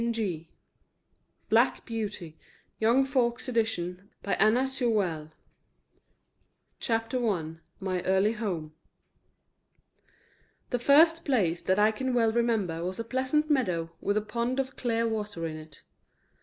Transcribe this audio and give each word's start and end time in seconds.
zip) 0.15 0.47
BLACK 1.49 1.85
BEAUTY 1.85 2.35
YOUNG 2.79 3.05
FOLKS' 3.05 3.47
EDITION 3.49 4.09
1902 4.23 4.91
BLACK 4.91 5.19
BEAUTY 5.19 5.33
CHAPTER 6.79 7.29
I 7.29 7.55
MY 7.79 8.01
EARLY 8.05 8.31
HOME 8.31 8.73
The 10.71 10.79
first 10.79 11.23
place 11.23 11.61
that 11.61 11.77
I 11.77 11.91
can 11.91 12.15
well 12.15 12.31
remember 12.31 12.83
was 12.83 12.99
a 12.99 13.03
pleasant 13.03 13.51
meadow 13.51 13.91
with 14.01 14.17
a 14.17 14.21
pond 14.21 14.59
of 14.59 14.75
clear 14.75 15.07
water 15.07 15.45
in 15.45 15.55
it. 15.57 15.83